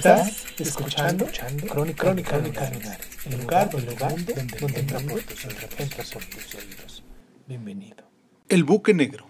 [0.00, 1.28] Estás escuchando,
[1.68, 4.82] Crónica, Crónica Lunares, el lugar, el lugar donde, donde
[5.24, 5.44] tus
[5.78, 7.04] entra por tus oídos.
[7.46, 8.10] Bienvenido.
[8.48, 9.26] El buque negro.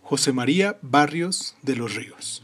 [0.00, 2.42] José María Barrios de los Ríos.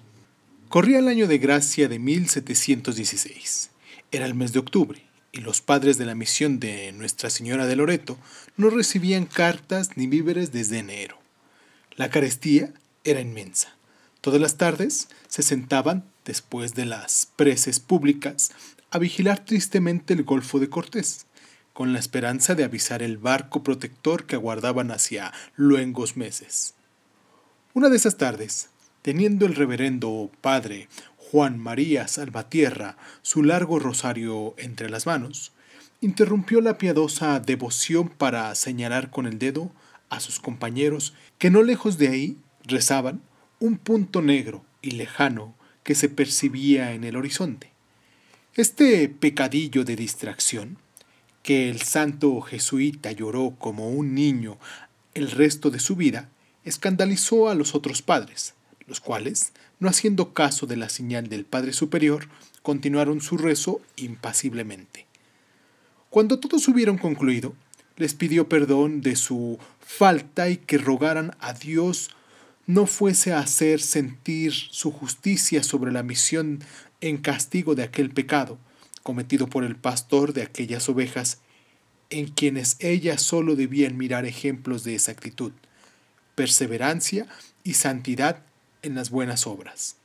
[0.68, 3.70] Corría el año de gracia de 1716.
[4.12, 5.02] Era el mes de octubre
[5.32, 8.18] y los padres de la misión de Nuestra Señora de Loreto
[8.58, 11.16] no recibían cartas ni víveres desde enero.
[11.96, 12.74] La carestía
[13.04, 13.74] era inmensa.
[14.20, 18.52] Todas las tardes se sentaban, después de las preces públicas,
[18.90, 21.26] a vigilar tristemente el Golfo de Cortés,
[21.72, 26.74] con la esperanza de avisar el barco protector que aguardaban hacia luengos meses.
[27.72, 28.68] Una de esas tardes,
[29.02, 35.52] teniendo el reverendo padre Juan María Salvatierra su largo rosario entre las manos,
[36.00, 39.70] interrumpió la piadosa devoción para señalar con el dedo
[40.08, 43.22] a sus compañeros que no lejos de ahí rezaban
[43.60, 47.70] un punto negro y lejano que se percibía en el horizonte.
[48.54, 50.78] Este pecadillo de distracción,
[51.42, 54.58] que el santo jesuita lloró como un niño
[55.14, 56.28] el resto de su vida,
[56.64, 58.54] escandalizó a los otros padres,
[58.86, 62.28] los cuales, no haciendo caso de la señal del Padre Superior,
[62.62, 65.06] continuaron su rezo impasiblemente.
[66.10, 67.54] Cuando todos hubieron concluido,
[67.96, 72.10] les pidió perdón de su falta y que rogaran a Dios
[72.74, 76.60] no fuese a hacer sentir su justicia sobre la misión
[77.00, 78.58] en castigo de aquel pecado
[79.02, 81.38] cometido por el pastor de aquellas ovejas,
[82.10, 85.52] en quienes ellas sólo debían mirar ejemplos de exactitud,
[86.34, 87.26] perseverancia
[87.64, 88.42] y santidad
[88.82, 89.96] en las buenas obras.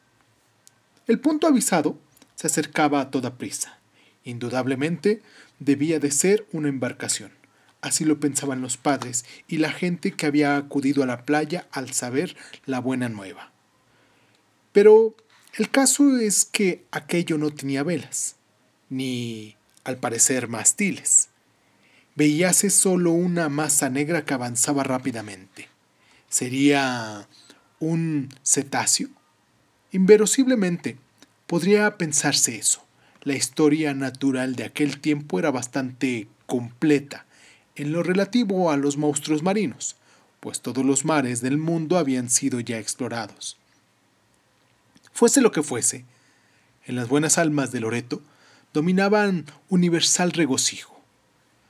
[1.08, 2.00] El punto avisado
[2.36, 3.80] se acercaba a toda prisa.
[4.24, 5.22] Indudablemente
[5.60, 7.32] debía de ser una embarcación.
[7.86, 11.94] Así lo pensaban los padres y la gente que había acudido a la playa al
[11.94, 12.36] saber
[12.66, 13.52] la buena nueva.
[14.72, 15.16] Pero
[15.54, 18.38] el caso es que aquello no tenía velas,
[18.90, 21.30] ni, al parecer, mastiles.
[22.16, 25.70] Veíase solo una masa negra que avanzaba rápidamente.
[26.28, 27.28] ¿Sería
[27.80, 29.10] un cetáceo?
[29.92, 30.98] Inverosiblemente,
[31.46, 32.84] podría pensarse eso.
[33.22, 37.25] La historia natural de aquel tiempo era bastante completa
[37.76, 39.96] en lo relativo a los monstruos marinos,
[40.40, 43.58] pues todos los mares del mundo habían sido ya explorados.
[45.12, 46.06] Fuese lo que fuese,
[46.86, 48.22] en las buenas almas de Loreto
[48.74, 51.00] dominaban universal regocijo.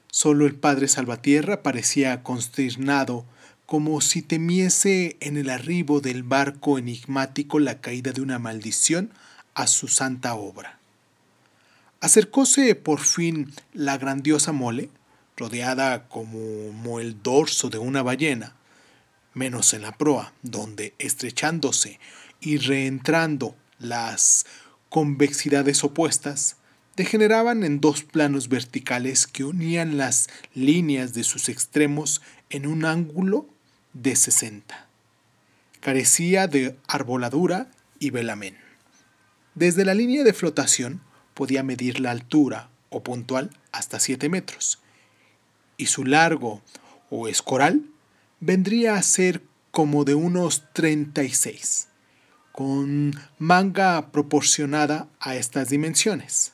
[0.09, 3.25] Solo el padre Salvatierra parecía consternado,
[3.65, 9.11] como si temiese en el arribo del barco enigmático la caída de una maldición
[9.53, 10.79] a su santa obra.
[12.01, 14.89] Acercóse por fin la grandiosa mole,
[15.37, 18.55] rodeada como el dorso de una ballena,
[19.33, 21.99] menos en la proa, donde estrechándose
[22.39, 24.45] y reentrando las
[24.89, 26.57] convexidades opuestas,
[26.95, 33.49] degeneraban en dos planos verticales que unían las líneas de sus extremos en un ángulo
[33.93, 34.87] de 60.
[35.81, 37.69] Carecía de arboladura
[37.99, 38.57] y velamen.
[39.55, 41.01] Desde la línea de flotación
[41.33, 44.79] podía medir la altura o puntual hasta 7 metros,
[45.77, 46.61] y su largo
[47.09, 47.83] o escoral
[48.39, 49.41] vendría a ser
[49.71, 51.87] como de unos 36,
[52.51, 56.53] con manga proporcionada a estas dimensiones.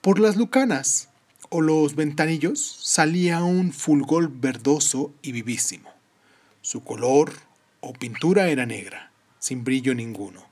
[0.00, 1.08] Por las lucanas
[1.48, 5.90] o los ventanillos salía un fulgor verdoso y vivísimo.
[6.62, 7.32] Su color
[7.80, 10.46] o pintura era negra, sin brillo ninguno,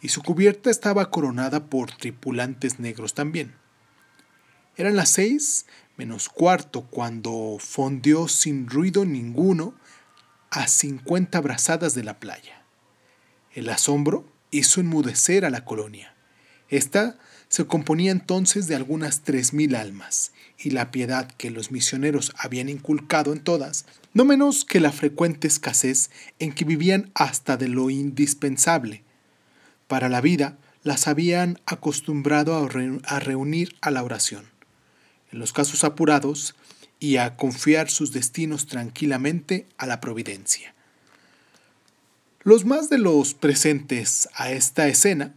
[0.00, 3.54] y su cubierta estaba coronada por tripulantes negros también.
[4.76, 5.66] Eran las seis
[5.98, 9.74] menos cuarto cuando fondeó sin ruido ninguno
[10.48, 12.62] a cincuenta brazadas de la playa.
[13.52, 16.14] El asombro hizo enmudecer a la colonia.
[16.68, 17.18] Esta
[17.48, 22.68] se componía entonces de algunas tres mil almas, y la piedad que los misioneros habían
[22.68, 23.84] inculcado en todas,
[24.14, 29.02] no menos que la frecuente escasez en que vivían hasta de lo indispensable.
[29.88, 34.57] Para la vida las habían acostumbrado a reunir a la oración
[35.32, 36.54] en los casos apurados
[37.00, 40.74] y a confiar sus destinos tranquilamente a la providencia.
[42.42, 45.34] Los más de los presentes a esta escena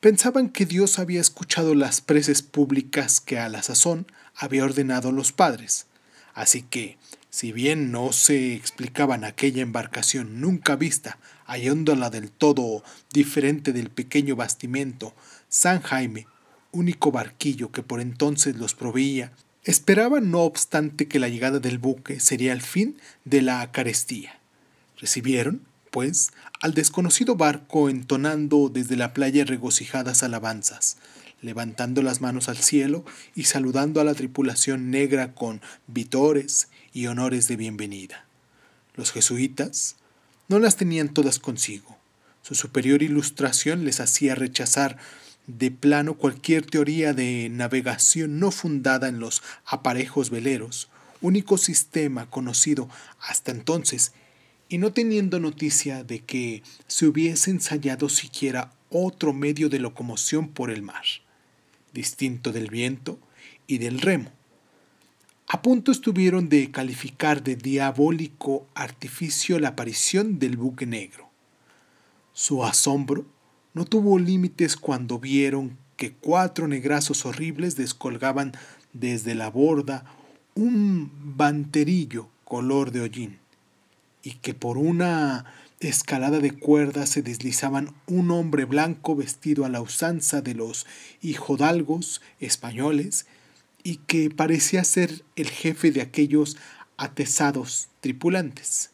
[0.00, 4.06] pensaban que Dios había escuchado las preces públicas que a la sazón
[4.36, 5.86] había ordenado los padres,
[6.34, 6.98] así que,
[7.30, 14.36] si bien no se explicaban aquella embarcación nunca vista, hallándola del todo diferente del pequeño
[14.36, 15.14] bastimento
[15.48, 16.26] San Jaime,
[16.72, 19.32] único barquillo que por entonces los proveía,
[19.64, 24.38] esperaban no obstante que la llegada del buque sería el fin de la carestía.
[24.98, 26.30] Recibieron, pues,
[26.60, 30.96] al desconocido barco entonando desde la playa regocijadas alabanzas,
[31.40, 33.04] levantando las manos al cielo
[33.34, 38.24] y saludando a la tripulación negra con vitores y honores de bienvenida.
[38.94, 39.96] Los jesuitas
[40.48, 41.96] no las tenían todas consigo.
[42.42, 44.96] Su superior ilustración les hacía rechazar
[45.48, 50.88] de plano cualquier teoría de navegación no fundada en los aparejos veleros,
[51.20, 54.12] único sistema conocido hasta entonces,
[54.68, 60.70] y no teniendo noticia de que se hubiese ensayado siquiera otro medio de locomoción por
[60.70, 61.04] el mar,
[61.94, 63.18] distinto del viento
[63.66, 64.30] y del remo.
[65.46, 71.30] A punto estuvieron de calificar de diabólico artificio la aparición del buque negro.
[72.34, 73.24] Su asombro
[73.78, 78.50] no tuvo límites cuando vieron que cuatro negrazos horribles descolgaban
[78.92, 80.04] desde la borda
[80.56, 83.38] un banterillo color de hollín
[84.24, 85.44] y que por una
[85.78, 90.84] escalada de cuerdas se deslizaban un hombre blanco vestido a la usanza de los
[91.22, 93.26] hijodalgos españoles
[93.84, 96.56] y que parecía ser el jefe de aquellos
[96.96, 98.90] atesados tripulantes.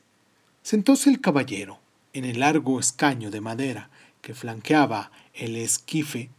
[0.62, 1.78] Sentóse el caballero
[2.12, 3.88] en el largo escaño de madera
[4.24, 6.30] que flanqueaba el esquife,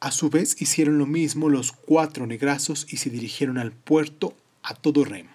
[0.00, 4.74] a su vez hicieron lo mismo los cuatro negrazos y se dirigieron al puerto a
[4.74, 5.30] todo remo.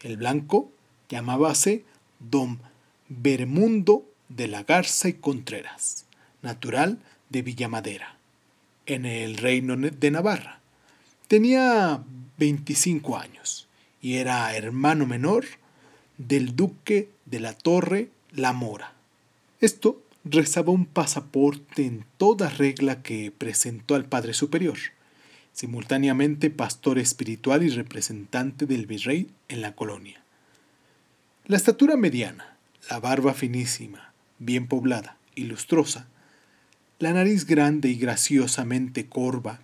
[0.00, 0.70] El blanco
[1.08, 1.84] llamábase
[2.20, 2.60] don
[3.08, 6.06] Bermundo de la Garza y Contreras,
[6.40, 7.00] natural
[7.30, 8.16] de Villamadera,
[8.86, 10.60] en el reino de Navarra.
[11.26, 12.00] Tenía
[12.38, 13.66] 25 años
[14.00, 15.46] y era hermano menor
[16.16, 18.92] del duque de la Torre La Mora.
[19.60, 24.78] Esto rezaba un pasaporte en toda regla que presentó al Padre Superior,
[25.52, 30.22] simultáneamente pastor espiritual y representante del virrey en la colonia.
[31.46, 32.56] La estatura mediana,
[32.90, 36.06] la barba finísima, bien poblada y lustrosa,
[36.98, 39.60] la nariz grande y graciosamente corva,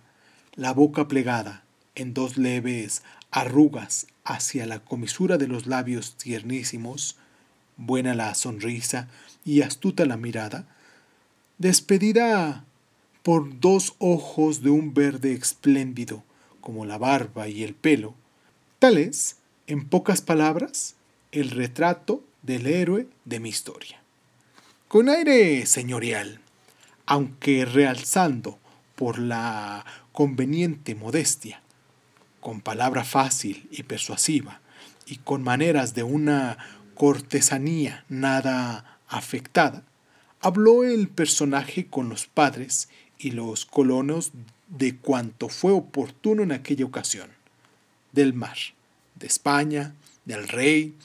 [0.55, 1.63] la boca plegada
[1.93, 7.17] en dos leves arrugas hacia la comisura de los labios tiernísimos,
[7.75, 9.07] buena la sonrisa
[9.47, 10.67] y astuta la mirada,
[11.57, 12.65] despedida
[13.23, 16.21] por dos ojos de un verde espléndido,
[16.59, 18.13] como la barba y el pelo,
[18.77, 20.95] tal es, en pocas palabras,
[21.31, 24.01] el retrato del héroe de mi historia.
[24.89, 26.41] Con aire señorial,
[27.05, 28.59] aunque realzando
[28.95, 31.61] por la conveniente modestia,
[32.41, 34.59] con palabra fácil y persuasiva,
[35.05, 36.57] y con maneras de una
[36.95, 39.83] cortesanía nada afectada,
[40.39, 44.31] habló el personaje con los padres y los colonos
[44.67, 47.29] de cuanto fue oportuno en aquella ocasión,
[48.11, 48.57] del mar,
[49.15, 49.93] de España,
[50.25, 50.95] del rey,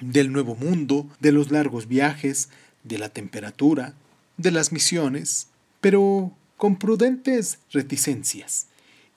[0.00, 2.48] del nuevo mundo, de los largos viajes,
[2.84, 3.94] de la temperatura,
[4.36, 5.48] de las misiones,
[5.80, 8.66] pero con prudentes reticencias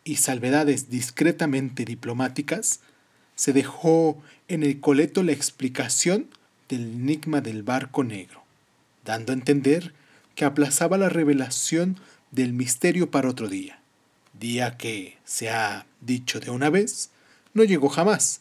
[0.04, 2.80] y salvedades discretamente diplomáticas,
[3.36, 6.28] se dejó en el coleto la explicación
[6.72, 8.44] del enigma del barco negro,
[9.04, 9.94] dando a entender
[10.36, 12.00] que aplazaba la revelación
[12.32, 13.82] del misterio para otro día,
[14.40, 17.10] día que, se ha dicho de una vez,
[17.54, 18.40] no llegó jamás,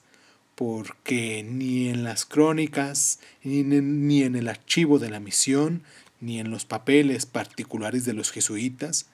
[0.54, 5.82] porque ni en las crónicas, ni en, ni en el archivo de la misión,
[6.20, 9.06] ni en los papeles particulares de los jesuitas,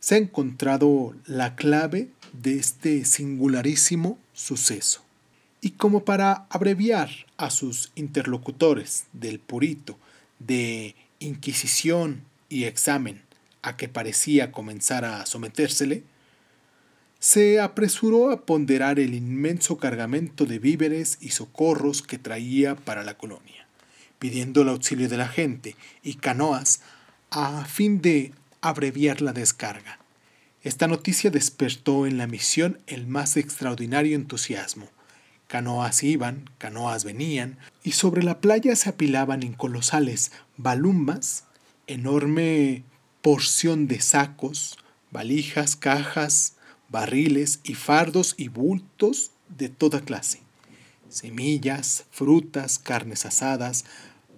[0.00, 5.03] se ha encontrado la clave de este singularísimo suceso
[5.64, 9.98] y como para abreviar a sus interlocutores del purito
[10.38, 13.22] de inquisición y examen
[13.62, 16.02] a que parecía comenzar a sometérsele,
[17.18, 23.16] se apresuró a ponderar el inmenso cargamento de víveres y socorros que traía para la
[23.16, 23.66] colonia,
[24.18, 26.82] pidiendo el auxilio de la gente y canoas
[27.30, 29.98] a fin de abreviar la descarga.
[30.62, 34.90] Esta noticia despertó en la misión el más extraordinario entusiasmo,
[35.46, 41.44] Canoas iban, canoas venían, y sobre la playa se apilaban en colosales balumbas,
[41.86, 42.84] enorme
[43.22, 44.78] porción de sacos,
[45.10, 46.56] valijas, cajas,
[46.88, 50.40] barriles y fardos y bultos de toda clase.
[51.08, 53.84] Semillas, frutas, carnes asadas,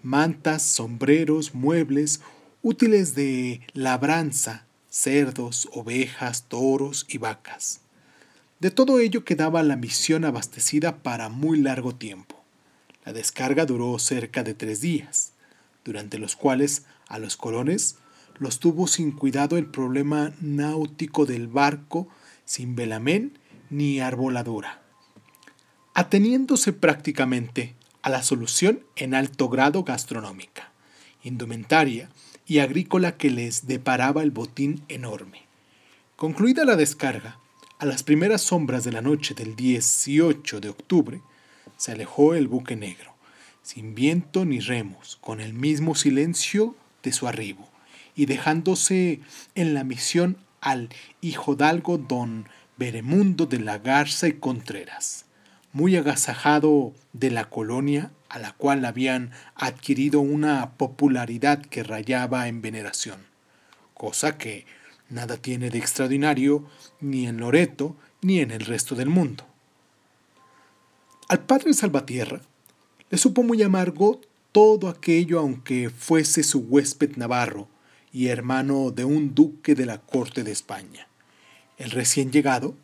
[0.02, 2.20] mantas, sombreros, muebles,
[2.62, 7.80] útiles de labranza, cerdos, ovejas, toros y vacas.
[8.58, 12.42] De todo ello quedaba la misión abastecida para muy largo tiempo.
[13.04, 15.32] La descarga duró cerca de tres días,
[15.84, 17.96] durante los cuales a los colones
[18.38, 22.08] los tuvo sin cuidado el problema náutico del barco
[22.44, 24.80] sin velamén ni arboladura,
[25.94, 30.70] ateniéndose prácticamente a la solución en alto grado gastronómica,
[31.22, 32.08] indumentaria
[32.46, 35.42] y agrícola que les deparaba el botín enorme.
[36.14, 37.38] Concluida la descarga,
[37.78, 41.20] a las primeras sombras de la noche del 18 de octubre,
[41.76, 43.14] se alejó el buque negro,
[43.62, 47.68] sin viento ni remos, con el mismo silencio de su arribo,
[48.14, 49.20] y dejándose
[49.54, 50.88] en la misión al
[51.20, 55.26] hijodalgo don Beremundo de la Garza y Contreras,
[55.72, 62.62] muy agasajado de la colonia a la cual habían adquirido una popularidad que rayaba en
[62.62, 63.26] veneración,
[63.92, 64.64] cosa que
[65.08, 66.64] Nada tiene de extraordinario
[67.00, 69.44] ni en Loreto ni en el resto del mundo.
[71.28, 72.40] Al padre Salvatierra
[73.10, 74.20] le supo muy amargo
[74.52, 77.68] todo aquello aunque fuese su huésped navarro
[78.12, 81.08] y hermano de un duque de la corte de España.
[81.78, 82.74] El recién llegado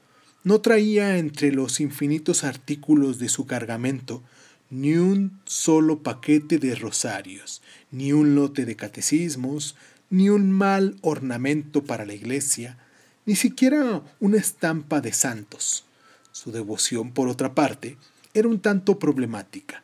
[0.44, 4.22] no traía entre los infinitos artículos de su cargamento
[4.70, 9.76] ni un solo paquete de rosarios, ni un lote de catecismos,
[10.12, 12.76] ni un mal ornamento para la iglesia,
[13.24, 15.86] ni siquiera una estampa de santos.
[16.32, 17.96] Su devoción, por otra parte,
[18.34, 19.82] era un tanto problemática,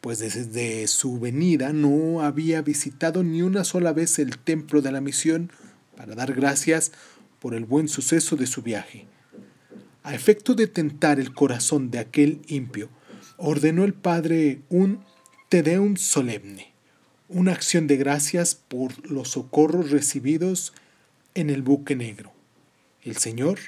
[0.00, 5.02] pues desde su venida no había visitado ni una sola vez el templo de la
[5.02, 5.52] misión
[5.94, 6.92] para dar gracias
[7.38, 9.06] por el buen suceso de su viaje.
[10.04, 12.88] A efecto de tentar el corazón de aquel impio,
[13.36, 15.04] ordenó el padre un
[15.50, 16.72] Te Deum solemne,
[17.28, 20.72] una acción de gracias por los socorros recibidos
[21.34, 22.32] en el buque negro.
[23.02, 23.58] El señor,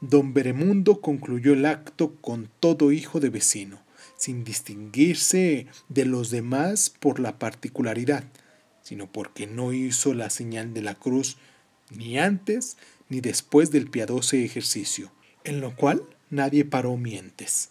[0.00, 3.80] don Beremundo, concluyó el acto con todo hijo de vecino,
[4.16, 8.24] sin distinguirse de los demás por la particularidad,
[8.82, 11.36] sino porque no hizo la señal de la cruz
[11.90, 12.76] ni antes
[13.08, 15.12] ni después del piadoso ejercicio,
[15.44, 17.70] en lo cual nadie paró mientes.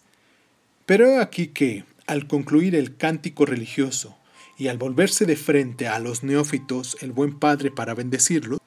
[0.86, 4.16] Pero aquí que, al concluir el cántico religioso,
[4.56, 8.60] y al volverse de frente a los neófitos el buen padre para bendecirlos,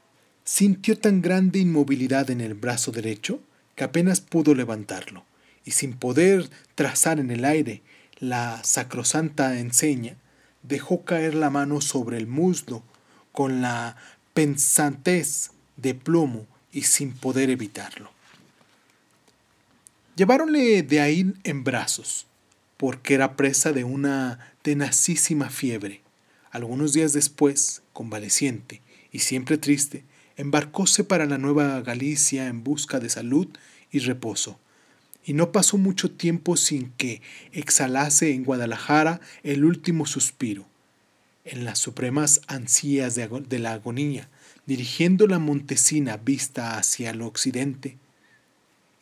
[0.43, 3.39] sintió tan grande inmovilidad en el brazo derecho
[3.75, 5.23] que apenas pudo levantarlo,
[5.65, 7.81] y sin poder trazar en el aire
[8.19, 10.15] la sacrosanta enseña,
[10.63, 12.83] dejó caer la mano sobre el muslo
[13.31, 13.97] con la
[14.33, 18.11] pensantez de plomo y sin poder evitarlo.
[20.15, 22.25] Lleváronle de ahí en brazos,
[22.77, 26.01] porque era presa de una tenacísima fiebre.
[26.51, 28.81] Algunos días después, convaleciente
[29.11, 30.03] y siempre triste,
[30.37, 33.47] embarcóse para la Nueva Galicia en busca de salud
[33.91, 34.59] y reposo.
[35.25, 40.65] Y no pasó mucho tiempo sin que exhalase en Guadalajara el último suspiro.
[41.43, 44.29] En las supremas ansías de, de la agonía,
[44.65, 47.97] dirigiendo la montesina vista hacia el occidente,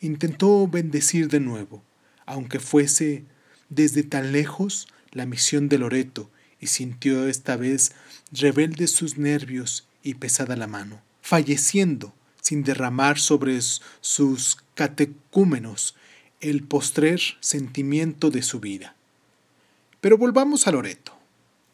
[0.00, 1.82] intentó bendecir de nuevo,
[2.24, 3.24] aunque fuese
[3.68, 6.30] desde tan lejos la misión de Loreto
[6.60, 7.92] y sintió esta vez
[8.32, 13.58] rebeldes sus nervios y pesada la mano, falleciendo sin derramar sobre
[14.00, 15.96] sus catecúmenos
[16.40, 18.94] el postrer sentimiento de su vida.
[20.00, 21.12] Pero volvamos a Loreto.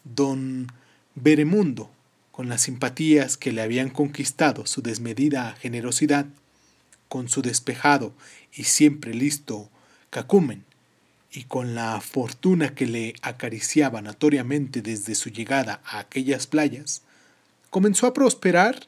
[0.04, 0.68] Don
[1.14, 1.90] Beremundo,
[2.30, 6.26] con las simpatías que le habían conquistado su desmedida generosidad,
[7.08, 8.14] con su despejado
[8.54, 9.68] y siempre listo
[10.08, 10.64] cacumen,
[11.32, 17.02] y con la fortuna que le acariciaba notoriamente desde su llegada a aquellas playas,
[17.70, 18.86] comenzó a prosperar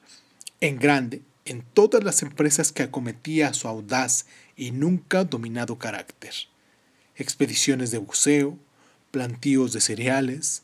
[0.60, 6.34] en grande en todas las empresas que acometía su audaz y nunca dominado carácter.
[7.16, 8.58] Expediciones de buceo,
[9.10, 10.62] plantíos de cereales,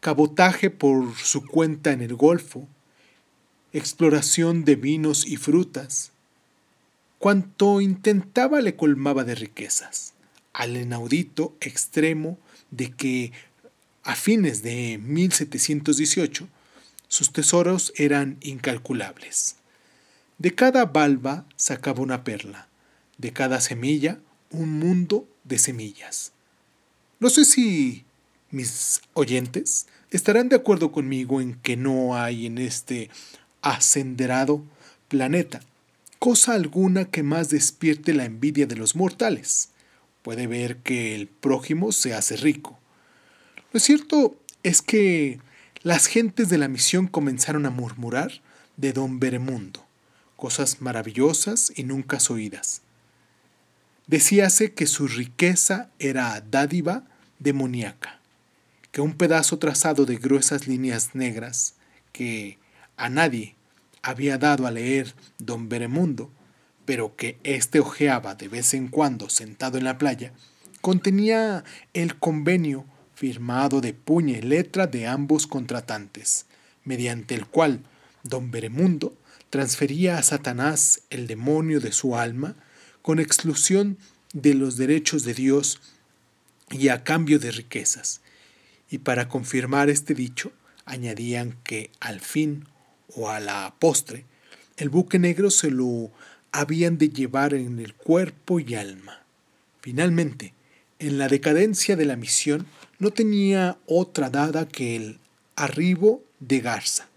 [0.00, 2.66] cabotaje por su cuenta en el Golfo,
[3.72, 6.12] exploración de vinos y frutas.
[7.18, 10.14] Cuanto intentaba le colmaba de riquezas
[10.52, 12.38] al inaudito extremo
[12.70, 13.32] de que
[14.02, 16.48] a fines de 1718
[17.08, 19.56] sus tesoros eran incalculables.
[20.38, 22.68] De cada valva sacaba una perla,
[23.18, 26.32] de cada semilla un mundo de semillas.
[27.18, 28.04] No sé si
[28.50, 33.10] mis oyentes estarán de acuerdo conmigo en que no hay en este
[33.62, 34.64] ascenderado
[35.08, 35.60] planeta
[36.20, 39.69] cosa alguna que más despierte la envidia de los mortales
[40.22, 42.78] puede ver que el prójimo se hace rico.
[43.72, 45.40] Lo cierto es que
[45.82, 48.42] las gentes de la misión comenzaron a murmurar
[48.76, 49.86] de don Beremundo,
[50.36, 52.82] cosas maravillosas y nunca oídas.
[54.06, 57.04] Decíase que su riqueza era dádiva
[57.38, 58.20] demoníaca,
[58.90, 61.74] que un pedazo trazado de gruesas líneas negras,
[62.12, 62.58] que
[62.96, 63.54] a nadie
[64.02, 66.30] había dado a leer don Beremundo,
[66.90, 70.32] pero que éste ojeaba de vez en cuando sentado en la playa,
[70.80, 71.62] contenía
[71.94, 76.46] el convenio firmado de puña y letra de ambos contratantes,
[76.82, 77.84] mediante el cual
[78.24, 79.16] don Beremundo
[79.50, 82.56] transfería a Satanás el demonio de su alma
[83.02, 83.96] con exclusión
[84.32, 85.80] de los derechos de Dios
[86.70, 88.20] y a cambio de riquezas.
[88.90, 90.50] Y para confirmar este dicho,
[90.86, 92.66] añadían que al fin
[93.14, 94.24] o a la postre,
[94.76, 96.10] el buque negro se lo
[96.52, 99.22] habían de llevar en el cuerpo y alma.
[99.80, 100.54] Finalmente,
[100.98, 102.66] en la decadencia de la misión,
[102.98, 105.18] no tenía otra dada que el
[105.56, 107.08] arribo de Garza,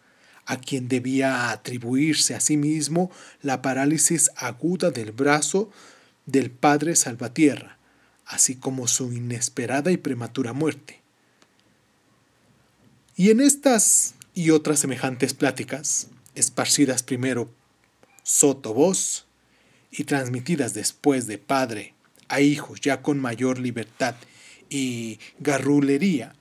[0.46, 3.12] a quien debía atribuirse a sí mismo
[3.42, 5.70] la parálisis aguda del brazo
[6.26, 7.78] del padre Salvatierra,
[8.26, 11.02] así como su inesperada y prematura muerte.
[13.16, 17.50] Y en estas y otras semejantes pláticas, esparcidas primero
[18.24, 19.28] soto voz
[19.92, 21.94] y transmitidas después de padre
[22.30, 24.16] a hijos ya con mayor libertad
[24.70, 26.34] y garrulería,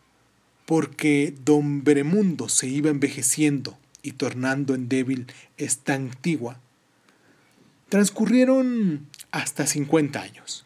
[0.65, 5.27] porque don Beremundo se iba envejeciendo y tornando en débil
[5.59, 6.59] esta antigua.
[7.89, 10.65] Transcurrieron hasta 50 años,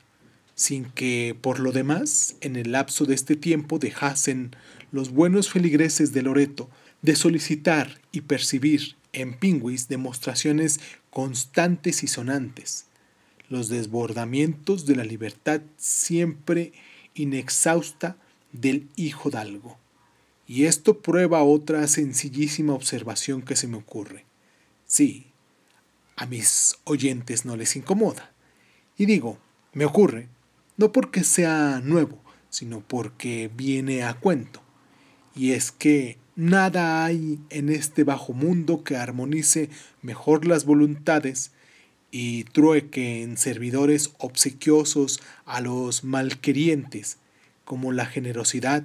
[0.55, 4.55] sin que por lo demás en el lapso de este tiempo dejasen
[4.93, 6.71] los buenos feligreses de Loreto
[7.03, 10.81] de solicitar y percibir en Pingüis demostraciones
[11.17, 12.85] constantes y sonantes,
[13.49, 16.75] los desbordamientos de la libertad siempre
[17.15, 18.19] inexhausta
[18.53, 19.79] del hijo d'algo.
[20.47, 24.27] Y esto prueba otra sencillísima observación que se me ocurre.
[24.85, 25.29] Sí,
[26.17, 28.31] a mis oyentes no les incomoda.
[28.99, 29.39] Y digo,
[29.73, 30.29] me ocurre,
[30.77, 34.61] no porque sea nuevo, sino porque viene a cuento.
[35.35, 39.71] Y es que nada hay en este bajo mundo que armonice
[40.03, 41.51] mejor las voluntades
[42.11, 47.17] y trueque en servidores obsequiosos a los malquerientes,
[47.65, 48.85] como la generosidad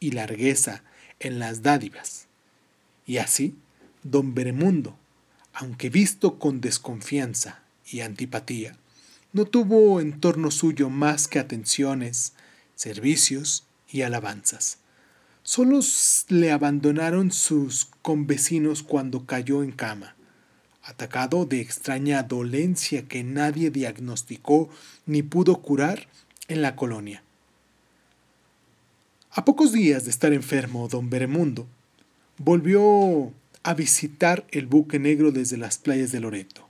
[0.00, 0.82] y largueza
[1.20, 2.26] en las dádivas.
[3.04, 3.56] Y así,
[4.02, 4.96] don Beremundo,
[5.52, 8.76] aunque visto con desconfianza y antipatía,
[9.32, 12.32] no tuvo en torno suyo más que atenciones,
[12.74, 14.78] servicios y alabanzas.
[15.42, 15.80] Solo
[16.28, 20.14] le abandonaron sus convecinos cuando cayó en cama
[20.82, 24.68] atacado de extraña dolencia que nadie diagnosticó
[25.06, 26.08] ni pudo curar
[26.48, 27.22] en la colonia.
[29.30, 31.66] A pocos días de estar enfermo, don Beremundo
[32.36, 36.68] volvió a visitar el buque negro desde las playas de Loreto.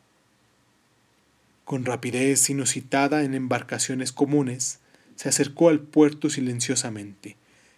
[1.65, 4.79] Con rapidez inusitada en embarcaciones comunes,
[5.17, 7.37] se acercó al puerto silenciosamente,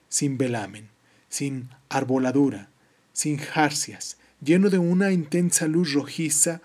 [0.09, 0.88] sin velamen,
[1.29, 2.69] sin arboladura,
[3.12, 6.61] sin jarcias, lleno de una intensa luz rojiza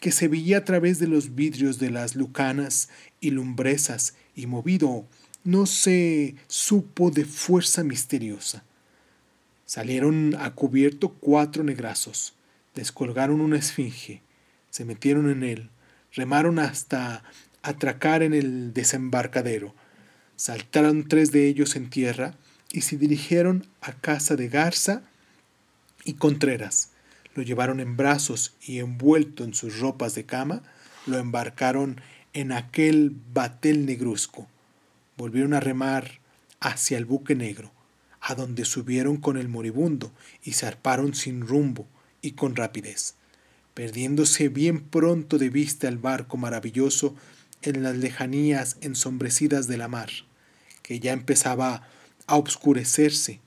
[0.00, 2.88] que se veía a través de los vidrios de las lucanas
[3.20, 5.06] y lumbresas y movido
[5.44, 8.64] no se supo de fuerza misteriosa.
[9.66, 12.34] Salieron a cubierto cuatro negrazos,
[12.74, 14.22] descolgaron una esfinge,
[14.70, 15.70] se metieron en él,
[16.12, 17.22] remaron hasta
[17.62, 19.74] atracar en el desembarcadero,
[20.36, 22.34] saltaron tres de ellos en tierra
[22.72, 25.02] y se dirigieron a casa de Garza
[26.04, 26.90] y Contreras,
[27.34, 30.62] lo llevaron en brazos y envuelto en sus ropas de cama,
[31.06, 32.00] lo embarcaron
[32.32, 34.48] en aquel batel negruzco.
[35.16, 36.20] Volvieron a remar
[36.60, 37.72] hacia el buque negro,
[38.20, 40.12] a donde subieron con el moribundo
[40.44, 41.86] y zarparon sin rumbo
[42.22, 43.14] y con rapidez,
[43.74, 47.14] perdiéndose bien pronto de vista el barco maravilloso
[47.62, 50.10] en las lejanías ensombrecidas de la mar,
[50.82, 51.88] que ya empezaba
[52.30, 53.40] a obscurecerse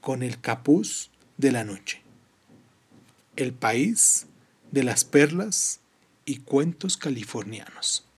[0.00, 2.00] con el capuz de la noche
[3.36, 4.26] el país
[4.70, 5.80] de las perlas
[6.24, 8.06] y cuentos californianos.